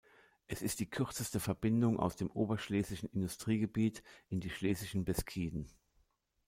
[0.47, 5.69] Es ist die kürzeste Verbindung aus dem Oberschlesischen Industriegebiet in die Schlesischen Beskiden.